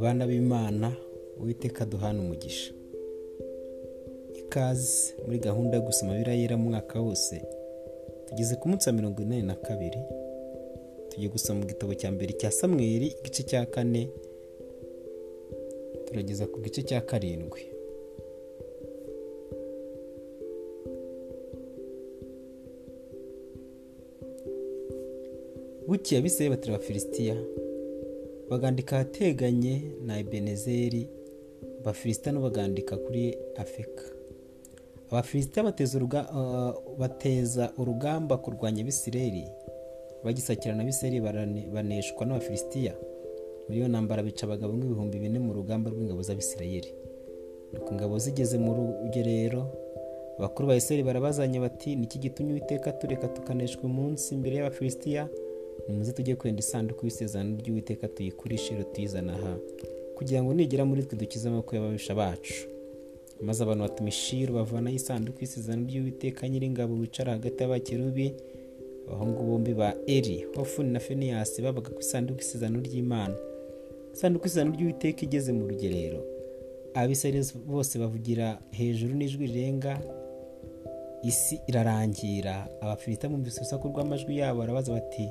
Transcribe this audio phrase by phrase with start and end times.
[0.00, 0.96] bana b'imana
[1.40, 2.72] uwiteka duhana umugisha.
[4.38, 7.42] Ikaze muri gahunda yo gusoma birayera mu mwaka wose
[8.26, 10.00] tugeze ku munsi wa mirongo inani na kabiri
[11.08, 14.08] tugiye gusoma mu gitabo cya mbere cya samweri igice cya kane
[16.06, 17.69] turageza ku gice cya karindwi.
[25.90, 27.36] Bukeye abisirayeli batera abafilisitiya.
[28.50, 29.74] Bagandika ahateganye
[30.06, 31.02] na ebenezeri
[31.80, 33.22] abafilisitiya bagandika kuri
[33.56, 34.04] afeka.
[35.10, 35.64] Abafilisitiya
[36.98, 39.44] bateza urugamba kurwanya abisirayeli.
[40.24, 41.20] Bagisakirana abisirayeli
[41.74, 42.94] baneshwa n'abafilisitiya.
[43.66, 46.90] Muri iyo ntambara bica abagabo nk'ibihumbi bine mu rugamba rw'ingabo z'abisirayeli.
[47.72, 49.62] Nuko ingabo zigeze mu rugerero
[50.38, 55.28] abakuru ba isirayeli barabazanye bati niki gitumye uwiteka tureka tukaneshwa umunsi imbere y'abafilisitiya?
[55.88, 59.56] Nimuze tujye kwenda isanduku y'isezerano ry'uwiteka tuyikurishe tuyizana aha
[60.16, 62.54] kugira ngo nigera muri twe dukize amaboko y'ababisha bacu.
[63.40, 68.34] Maze abantu batuma ishiru bavanaho isanduku y'isezerano ry'uwiteka nyiringabo wicara hagati y'abakerubi
[69.08, 73.34] abahungu bombi ba eri hofuni na feniyasi babaga ku isanduku y'isezerano ry'imana.
[74.14, 76.20] Isanduku y'isezerano ry'uwiteka igeze mu rugerero.
[76.94, 79.92] Abisirayeli bose bavugira hejuru n'ijwi rirenga
[81.22, 82.68] isi irarangira.
[82.80, 85.28] Abafilita bumvise urusaku rw'amajwi yabo barabaza bati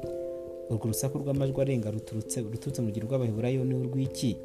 [0.69, 2.41] urwo rusaku rw'amajwi arenga ruturutse
[2.81, 4.37] mu rugero rw'abaheburayo ni urw'iki?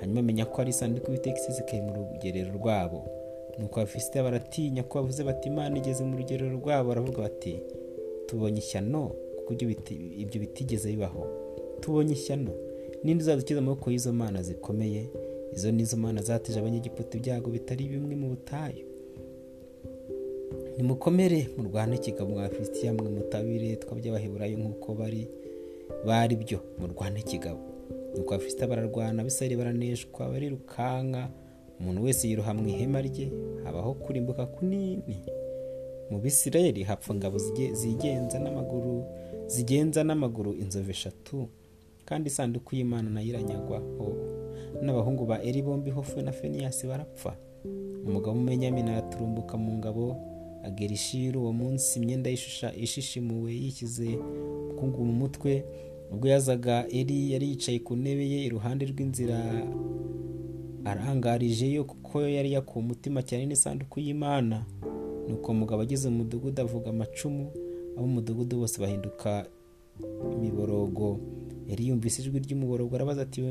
[0.00, 3.00] Hanyuma amenya ko ari isanduku y'iteka isizikaye mu rugerero rwabo.
[3.58, 7.58] Nuko abafisitiya baratinya ko bavuze bati imana igeze mu rugerero rwabo baravuga bati
[8.26, 9.50] tubonye ishyano kuko
[10.22, 11.22] ibyo bitigeze bibaho.
[11.80, 12.52] Tubonye ishyano.
[13.04, 15.08] Ninde uzadukiza amaboko y'izo mana zikomeye?
[15.54, 18.84] Izo ni izo mana zateje abanyegiputa ibyago bitari bimwe mu butayu.
[20.76, 25.24] Nimukomere murwane ikigabo mwa fisitiya mwe mutabire tw'aby'abaheburayo nk'uko bari.
[26.04, 27.60] Bari byo murwane ikigabo
[28.16, 31.28] nuko abafisitiya bararwana abisirayeli baraneshwa barirukanka
[31.80, 33.28] umuntu wese yiroha mu ihema rye
[33.64, 35.18] habaho kurimbuka kunini.
[36.10, 37.38] Mu bisirayeli hapfa ingabo
[37.72, 39.04] zigenza n'amaguru
[39.46, 41.48] zigenza n'amaguru inzovu eshatu
[42.04, 44.08] kandi isanduku y'imana na yo iranyagwaho
[44.82, 47.36] n'abahungu ba eri bombi hofu na feniyasi barapfa.
[48.06, 50.16] Umugabo w'umumenyamina araturumbuka mu ngabo
[50.66, 52.30] agera ishiru uwo munsi imyenda
[52.84, 55.64] ishishimuwe yishyize ubukungu mu mutwe.
[56.12, 59.38] Ubwo yazaga eri yari yicaye ku ntebe ye iruhande rw'inzira
[60.84, 64.62] arangarije kuko yari yakuwe umutima cyane n'isanduku y'imana.
[65.28, 67.50] Nuko umugabo ageze mu mudugudu avuga amacumu
[67.98, 69.46] ab'umudugudu bose bahinduka
[70.34, 71.18] imiborogo.
[71.70, 73.42] Yari yumvise ijwi ry'umuborogo arabaza ati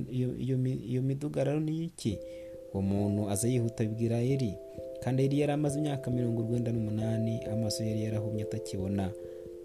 [0.87, 2.17] iyo midugararo ni iki?
[2.73, 4.51] Uwo muntu aza yihuta abibwira eri
[5.03, 9.11] kandi yari yari amaze imyaka mirongo urwenda n'umunani amaso yari yarahumye atakibona.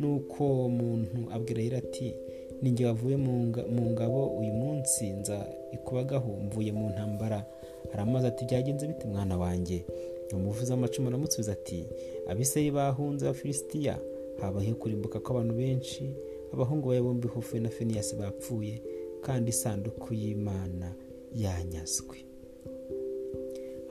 [0.00, 2.14] Nuko muntu abwira yari ati
[2.62, 7.44] ninjye wavuye mu ngabo uyu munsi nza ikubagaho mvuye mu ntambara.
[7.92, 9.84] Aramaze ati byagenze bite mwana wanjye?
[10.34, 11.84] Umuvuzi w'amacumu aramusubiza ati
[12.28, 13.98] abisirayi bahunze abafilisitiya
[14.40, 16.04] habayeho kurimbuka kw'abantu benshi
[16.54, 18.82] abahungu ba bombi hofe na feniyasi bapfuye
[19.26, 20.94] kandi isanduku y'imana
[21.36, 22.16] yanyazwe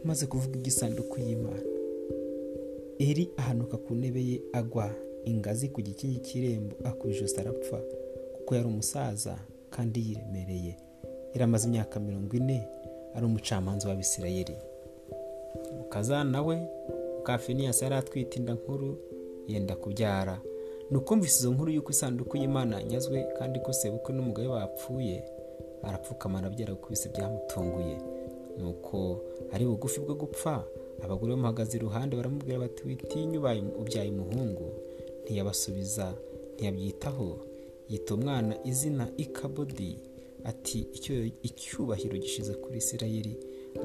[0.04, 1.64] amaze kuvuga igisanduku y'imana.
[3.00, 4.90] Eri ahanuka ku ntebe ye agwa
[5.26, 7.80] ingazi ku gikingi cy'irembo akubijosi arapfa
[8.36, 9.36] kuko yari umusaza
[9.70, 10.76] kandi yiremereye.
[11.34, 12.68] Yari amaze imyaka mirongo ine
[13.16, 14.56] ari umucamanza w'abisirayeli.
[15.78, 16.58] Mukazana we
[17.24, 18.98] bwa feniyasi yari atwite inda nkuru
[19.48, 20.42] yenda kubyara.
[20.92, 25.24] Ni ukumvise izo nkuru y'uko isanduku y'imana yanyazwe kandi ko sebukwe n'umugabo bapfuye
[25.84, 27.98] arapfukama arabyara kuko bise byamutunguye.
[28.60, 29.22] Nuko
[29.54, 30.64] ari bugufi bwo gupfa.
[31.04, 33.38] Abagore bamuhagaze iruhande baramubwira bati witinye
[33.82, 34.68] ubyaye umuhungu.
[35.24, 36.14] Ntiyabasubiza
[36.56, 37.40] ntiyabyitaho.
[37.90, 39.98] Yita umwana izina ikabodi.
[40.44, 40.88] Ati
[41.44, 43.34] icyubahiro gishize kuri isirayeli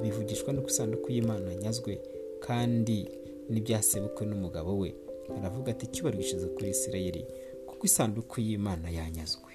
[0.03, 2.01] bivugishwa no isanduku y'imana nyazwe
[2.41, 3.09] kandi
[3.51, 4.95] n'ibyasebukwe n'umugabo we.
[5.39, 7.23] Aravuga ati icyubahiro gishize kuri isirayeli
[7.67, 9.53] kuko isanduku y'imana yanyazwe.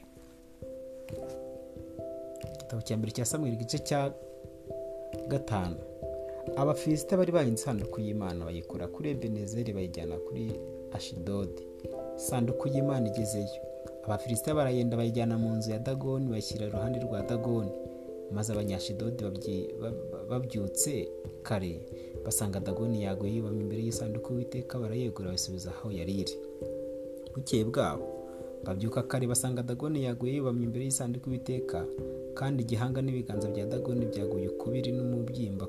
[2.55, 4.13] Igitabo cya mbere cya samweri igice cya
[5.27, 5.75] gatanu.
[6.55, 10.51] Abafilisita bari bahinze isanduku y'imana bayikura kuri ebenezeri bayijyana kuri
[10.91, 11.63] ashidodi
[12.17, 13.61] isanduku y'imana igezeyo.
[14.05, 17.71] Abafilisita baragenda bayijyana mu nzu ya dagoni bashyira iruhande rwa dagoni.
[18.31, 19.23] Maze abanyashidodi
[20.29, 21.09] babyutse
[21.43, 21.81] kare.
[22.25, 26.33] Basanga dagoni yaguye yubamye imbere y'isanduku y'uwiteka barayegura basubiza aho yari iri.
[27.35, 28.05] Bukeye bwabo.
[28.65, 31.85] Babyuka kare basanga dagoni yaguye yubamye imbere y'isanduku y'uwiteka.
[32.39, 35.65] Kandi igihanga n'ibiganza bya dagoni byaguye ukubiri n'umubyimba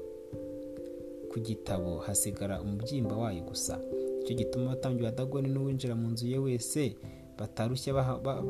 [1.31, 3.75] ku gitabo hasigara umubyimba wayo gusa.
[4.23, 6.83] Icyo gituma abatambyi ba dagoni n'uwinjira mu nzu ye wese
[7.39, 7.91] batarushye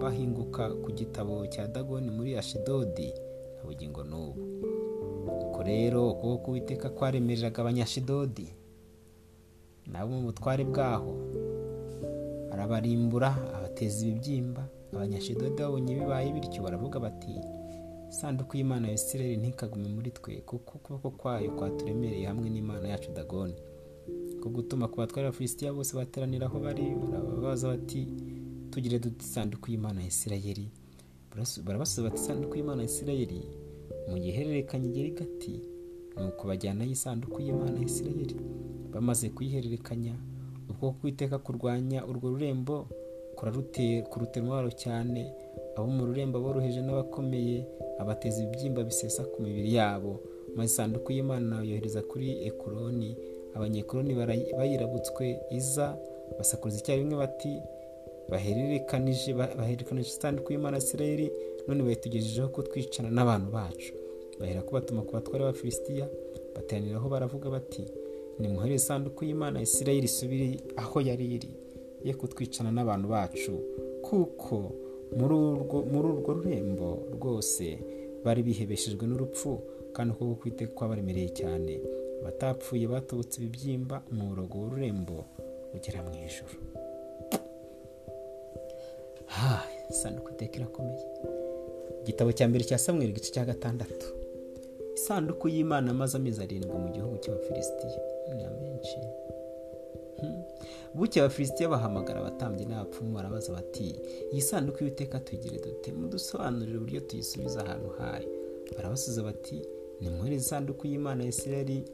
[0.02, 3.08] bahinguka ku gitabo cya dagoni muri ashidodi
[3.56, 4.42] nta bugingo n'ubu.
[5.44, 8.46] Ubwo rero ukuboko k'uwiteka kwaremereraga abanyashidodi
[9.92, 11.12] nabo mu butware bwaho
[12.52, 14.62] arabarimbura abateza ibibyimba.
[14.92, 17.32] Abanyashidodi babonye bibaye bityo baravuga bati
[18.10, 23.54] isanduku y'imana ya isirayeli ntikagume muri twe kuko ukuboko kwayo kwaturemereye hamwe n'imana yacu dagoni.
[24.40, 28.00] Ko gutuma ku batware abafilisitiya bose bateranira aho bari barababaza bati
[28.70, 30.68] tugire dute isanduku y'imana ya isirayeli.
[31.64, 33.40] Barabasubiza bati isanduku y'imana ya isirayeli
[34.08, 35.54] mu gihe ihererekanya igera igati
[36.16, 38.36] ni uko bajyanayo isanduku y'imana ya isirayeli
[38.92, 40.14] bamaze kuyihererekanya
[40.70, 42.88] ubwoko kwiteka kurwanya urwo rurembo
[44.10, 45.32] kurutera umubaro cyane
[45.76, 47.66] abo mu rurembo boroheje n'abakomeye
[48.00, 50.20] abateza ibibyimba bisesa ku mibiri yabo.
[50.56, 53.10] Maze isanduku y'imana yohereza kuri ekuroni
[53.54, 54.12] abanyekoroni
[54.58, 55.86] bayirabutswe iza
[56.38, 57.52] basakuza icyarimwe bati
[58.30, 61.26] bahererekanije bahererekanije isanduku y'imana isirayeli
[61.68, 63.92] none bayitugejejeho ko twicana n'abantu bacu.
[64.40, 66.06] Bahera ko batuma ku batware b'abafilisitiya
[66.54, 67.84] bateraniraho baravuga bati
[68.38, 71.50] nimuhere isanduku y'imana isirayeli isubire aho yari iri
[72.04, 73.52] ye kutwicana n'abantu bacu
[74.02, 74.56] kuko
[75.18, 77.78] muri urwo rurembo rwose
[78.24, 79.50] bari bihebeshejwe n'urupfu
[79.94, 81.80] kandi ukuboko kwiteka kwabaremereye cyane.
[82.20, 85.16] Abatapfuye batobotse ibibyimba umurongo w'ururembo
[85.74, 86.54] ugera mu ijoro
[89.90, 91.04] isanduku iteka irakomeye.
[92.02, 94.06] Igitabo cya mbere cya samweri igice cya gatandatu.
[94.94, 98.00] Isanduku y'imana amaze amezi arindwi mu gihugu cy'abafilisitiya.
[98.36, 98.98] Ni menshi
[100.94, 103.94] buke abafilisitiya bahamagara abatambyi n'abapfumu barabaza bati
[104.32, 105.92] iyi sanduku y'iteka tuyigire dute?
[105.92, 108.28] Mudusobanurire uburyo tuyisubiza ahantu hayo.
[108.76, 109.62] Barabasubiza bati
[110.00, 111.84] nimwohereze isanduku y'imana ya isirayeli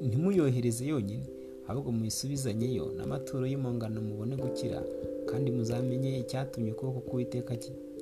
[0.00, 1.26] ntimuyohereze yonyine
[1.68, 4.80] ahubwo muyisubizanyeyo n'amaturo y'imungano mubone gukira
[5.28, 7.54] kandi muzamenye icyatumye ukuboko k'uwiteka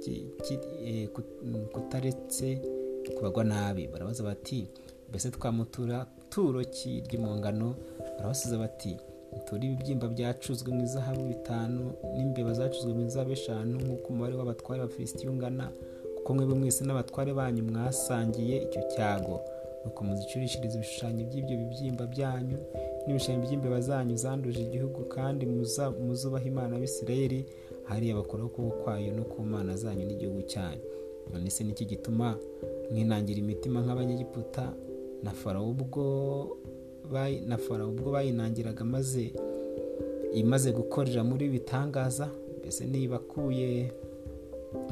[0.07, 1.09] eh,
[1.73, 2.49] kutaretse
[3.17, 3.89] kubagwa nabi.
[3.89, 4.69] Barabaza bati
[5.09, 7.75] mbese twamutura turo ki ry'impongano
[8.17, 8.97] barabasubiza bati
[9.33, 11.83] muture ibibyimba byacuzwe mu izahabu bitanu
[12.17, 15.67] n'imbeba zacuzwe mu izahabu eshanu nk'uko umubare w'abatware ba filisitiya ungana
[16.17, 19.41] kuko mwebwe mwese n'abatware banyu mwasangiye icyo cyago.
[19.85, 22.59] Nuko muzicurishirize ibishushanyo by'ibyo bibyimba byanyu
[23.07, 25.43] n'ibishushanyo by'imbeba zanyu zanduje igihugu kandi
[26.07, 27.47] muzubaha imana y'isirayeli
[27.89, 30.83] hariya bakuraho ukuboko kwayo no ku mana zanyu n'igihugu cyanyu.
[31.33, 32.39] None se niki gituma
[32.91, 34.65] mwinangira imitima nk'abanyegiputa
[35.23, 36.03] na farawo ubwo
[37.47, 39.33] na farawo ubwo bayinangiraga maze
[40.35, 43.93] imaze gukorera muri bitangaza mbese nibakuye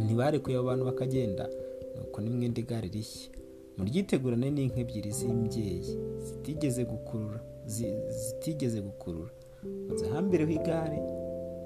[0.05, 1.49] ntibarekuye abo bantu bakagenda
[1.97, 3.31] nuko nimwenda igare rishya.
[3.77, 5.83] Muryitegurane n'inka ebyiri z'imbyeyi
[6.25, 9.33] zitigeze gukurura zitigeze gukurura.
[9.89, 10.99] Muzihambireho igare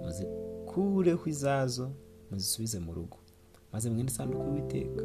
[0.03, 1.91] muzikureho izazo
[2.31, 3.17] muzisubize mu rugo.
[3.73, 5.03] Maze mwenda isanduku y'uwiteka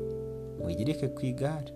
[0.63, 1.71] muyigereke ku igare.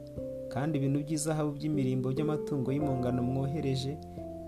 [0.58, 3.94] Kandi ibintu by'izahabu by'imirimbo by'amatungo y'impongano mwohereje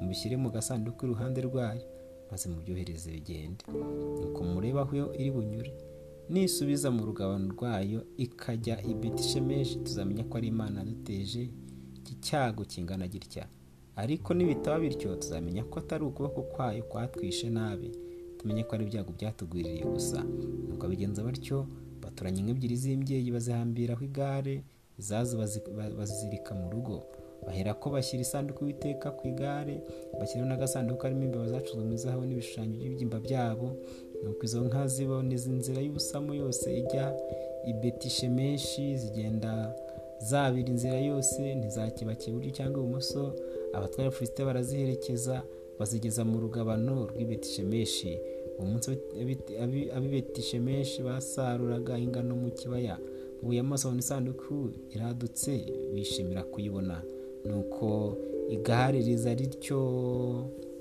[0.02, 1.86] mubishyire mu gasanduku iruhande rwayo
[2.32, 3.62] maze mubyohereze bigende.
[4.22, 5.72] Nuko murebe aho iri bunyure
[6.30, 11.42] nisubiza mu rugabano rwayo ikajya i betishemeshi tuzamenya ko ari imana duteje
[11.98, 13.46] iki cyago kingana gitya.
[13.96, 17.92] Ariko nibitaba bityo tuzamenya ko atari ukuboko kwayo kwatwishe nabi
[18.38, 20.24] tumenye ko ari ibyago byatugwiririye gusa
[20.70, 21.68] nuko bigenza batyo
[22.02, 24.64] baturanye nk'ebyiri z'imbyeyi bazihambiraho igare
[25.00, 25.34] izazo
[25.98, 26.96] bazizirika mu rugo
[27.46, 29.76] bahera ko bashyira isanduku y'iteka ku igare
[30.20, 33.68] bashyiraho n'agasanduku karimo imbeba zacuzwe mu izahabu n'ibishushanyo by'ibyimba byabo
[34.24, 37.06] nuko izo nka ziboneza inzira y'ubusamo yose ijya
[37.72, 39.52] i betishemeshi zigenda
[40.30, 43.22] zabira inzira yose ntizakibakiye iburyo cyangwa ibumoso
[43.78, 45.36] abatwara filisite baraziherekeza
[45.80, 48.12] bazigeza mu rugabano rw'ibetishemeshi
[48.60, 48.88] uwo munsi
[49.96, 52.98] ab'ibetishemeshi basaruraga ingano mu kibaya
[53.42, 57.02] ubuye amaso babona isanduku iradutse bishimira kuyibona.
[57.46, 58.18] Nuko
[58.50, 59.80] igare riza rityo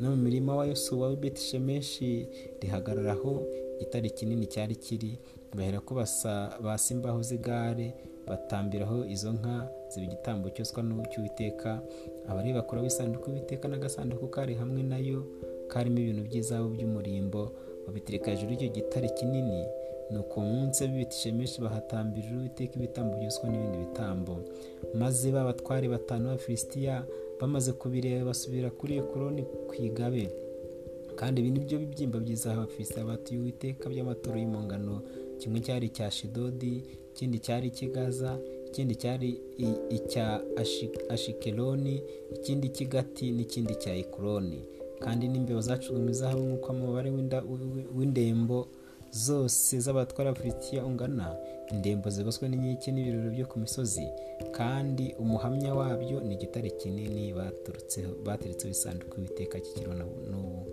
[0.01, 2.29] no mu mirima wa yosuwa w'ibetishemeshi
[2.61, 3.43] rihagararaho
[3.77, 5.19] igitare kinini cyari kiri.
[5.57, 7.95] Bahera ko basa imbaho z'igare
[8.27, 11.81] batambiraho izo nka ziba igitambo cyoswa cy'uwiteka
[12.29, 15.25] abari bakora isanduku y'uwiteka n'agasanduku kari hamwe na yo
[15.69, 17.53] karimo ibintu by'izabu by'umurimbo.
[17.87, 19.65] Babitereka hejuru y'icyo gitare kinini
[20.11, 24.41] ni uko munsi b'ibiti bahatambirira uwiteka ibitambo byoswa n'ibindi bitambo.
[24.95, 27.05] Maze babatware batanu b'abafilisitiya
[27.41, 30.31] bamaze kubireba basubira kuri ekoroni ku igabe.
[31.19, 35.03] Kandi ibi ni byo bibyimba byiza abafilisitiya batuye uwiteka by'amaturo y'imungano
[35.39, 38.39] kimwe cyari icya shidodi ikindi cyari ikigaza
[38.69, 39.29] ikindi cyari
[39.91, 40.41] icya
[41.15, 42.03] ashikeloni
[42.37, 44.61] ikindi cy'igati n'ikindi cya ekuroni.
[45.03, 47.11] Kandi n'imbeba zacuzwe mu izahabu nk'uko umubare
[47.97, 48.67] w'indembo
[49.11, 51.37] zose z'abatwara Filisitiya ungana
[51.73, 54.07] indembo zigoswe n'inkike n'ibirori byo ku misozi
[54.51, 57.35] kandi umuhamya wabyo ni igitare kinini
[58.25, 60.67] bateretseho isanduku y'uwiteka kikiriho n'ubu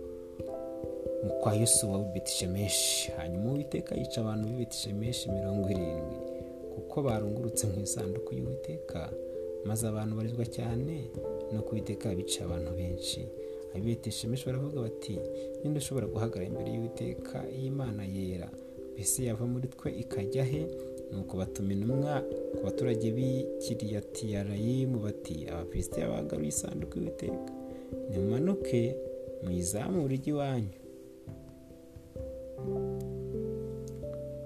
[1.40, 3.12] kwa yosuwa w'i betishemeshi.
[3.16, 6.16] Hanyuma uwiteka yica abantu b'i betishemeshi mirongo irindwi
[6.74, 9.10] kuko barungurutse mu isanduku y'uwiteka
[9.64, 11.10] maze abantu barizwa cyane
[11.52, 13.28] no kubiteka bica abantu benshi.
[13.76, 15.18] Abibeteshemeshi baravuga bati
[15.62, 17.44] ninde ushobora guhagarara imbere y'uwiteka?
[17.58, 18.48] Y'imana yera.
[18.94, 20.62] Mbese yava muri twe ikajya he?
[21.12, 22.14] Nuko batuma intumwa
[22.56, 27.50] ku baturage b'i kiriyatiyarayimu bati abafilisitiya bagaruye isanduku y'uwiteka.
[28.10, 28.96] Nimumanuke
[29.44, 30.74] muyizamure ijya iwanyu.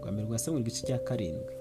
[0.01, 1.55] Rwa mbere rwa samweri igice cya karindwi.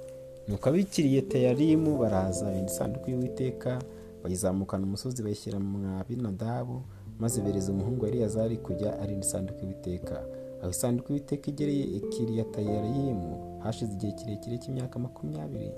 [0.48, 3.80] Nuko abikiriye teyarimu baraza benda isanduku y'uwiteka
[4.24, 6.82] bayizamukana umusozi bayishyira mu mwabinadabu
[7.20, 10.26] maze bereza umuhungu wa eliyazari kujya arinda isanduku y'uwiteka.
[10.62, 15.72] Aho isanduku y'uwiteka igereye ikiriya teyarimu hashize igihe kirekire cy'imyaka makumyabiri.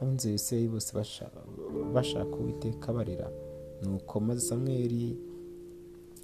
[0.00, 0.90] Ab'inzu ya bose
[1.94, 3.30] bashaka uwiteka barira
[3.82, 5.16] nuko maze samweri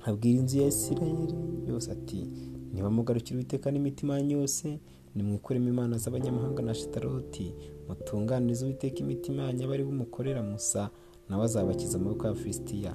[0.04, 1.35] abwira inzu ya isirayeli
[1.69, 2.26] yose ati
[2.73, 4.78] niba mugarukira uwiteka n'imitima yanyu yose
[5.14, 7.54] nimwikuremo imana z'abanyamahanga na shitaroti
[7.88, 10.90] mutunganirize uwiteka imitima yanyu abari bumukorera musa
[11.28, 12.92] nawe azabakiza amaboko ya filisitiya.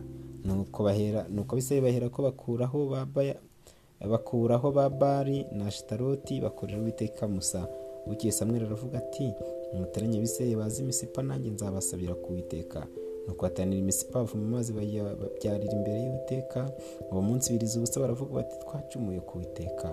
[0.48, 2.80] Nuko abisirayeli bahera ko bakuraho
[4.12, 7.68] bakuraho ba bari na shitaroti bakorera uwiteka musa.
[8.08, 9.34] Bukeye samweri aravuga ati
[9.74, 12.88] muteranye abisirayeli bazi imisipa nanjye nzabasabira ku witeka
[13.27, 16.60] nuko batanira imisipa bavoma amazi babyarira imbere y'uwiteka
[17.12, 19.88] uwo munsi biriza ubusa baravuga bati twacumuye ku witeka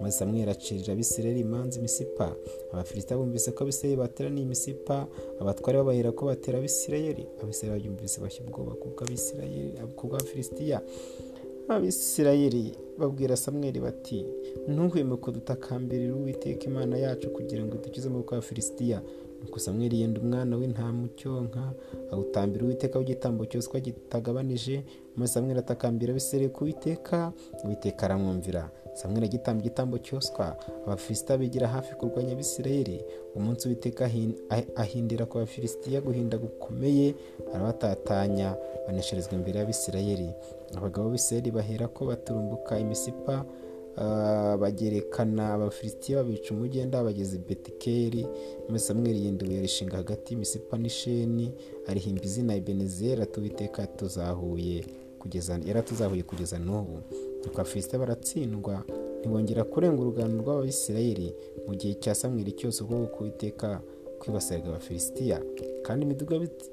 [0.00, 2.32] maze samweri acirira abisirayeli imanza imisipa.
[2.72, 5.06] Abafilisita bumvise ko abisirayeli bateraniye imisipa
[5.40, 7.26] abatware babahera ko batera abisirayeli.
[7.42, 8.72] Abisirayeli babyumvise bashya ubwoba
[9.96, 10.80] kubw'abafilisitiya
[11.68, 14.26] abisirayeli babwira samweri bati
[14.68, 18.98] ntuhweme kudutakambirira uwiteka imana yacu kugira ngo dukize amaboko ya filisitiya
[19.42, 21.62] nuko samweli yenda umwana w'intama ucyonka
[22.12, 24.84] awutambira uwiteka w'igitambo cyoswa kitagabanije
[25.16, 27.32] maze samweli atakambira abisirayeli ku witeka
[27.64, 28.70] uwiteka aramwumvira.
[28.94, 30.56] Samweli agitamba igitambo cyoswa
[30.86, 33.04] abafilisita bigira hafi kurwanya abisirayeli.
[33.36, 34.10] Umunsi witeka
[34.76, 37.14] ahindira ku bafilisitiya guhinda gukomeye
[37.54, 38.56] arabatatanya
[38.86, 40.30] banesherezwa imbere y'abisirayeli.
[40.76, 43.44] Abagabo b'isirayeli bahera ko baturumbuka imisipa
[44.60, 48.26] bagerekana abafilisitiya babica umugenda bageze betikeri
[48.68, 51.52] maze samweli yinduye arishinga hagati y'imisipa n'isheni
[51.86, 54.84] arihimba izina ebenezeri atuwiteka tuzahuye
[55.18, 56.98] kugeza yaratuzahuye kugeza n'ubu.
[57.44, 58.84] Nuko abafilisitiya baratsindwa
[59.20, 61.34] ntibongera kurenga urugano rw'abisirayeli
[61.66, 63.80] mu gihe cya samweli cyose ubwo kuwiteka
[64.20, 65.40] kwibasiraga abafilisitiya
[65.82, 66.06] kandi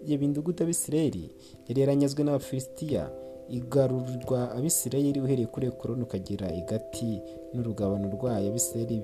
[0.08, 1.24] imidugudu y'abisirayeli
[1.68, 3.12] yari yaranyazwe n'abafilisitiya
[3.50, 7.22] igarurirwa abisirayeli uhereye kuri ekoroni ukagera igati
[7.54, 8.50] n'urugabano rwayo.
[8.52, 9.02] Abisirayeli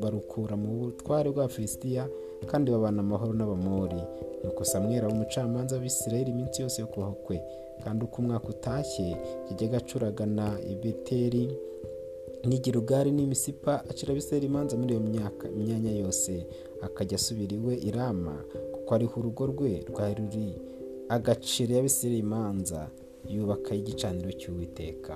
[0.00, 2.08] barukura mu butware bwa filisitiya
[2.50, 4.02] kandi babana amahoro n'abamori.
[4.44, 7.42] Nuko samwera umucamanza w'abisirayeli iminsi yose yo kubaho kwe.
[7.84, 9.16] Kandi uko umwaka utashye
[9.50, 11.44] yajyaga acuragana ibeteri
[12.48, 15.02] n'igirugari n'imisipa acira abisirayeli imanza muri iyo
[15.56, 16.46] myanya yose.
[16.82, 18.34] Akajya asubira iwe irama
[18.72, 20.48] kuko ariho urugo rwe rwari ruri.
[21.08, 22.88] Agacira abisirayeli imanza.
[23.32, 25.12] Yubaka igicaniro cy'uwiteka.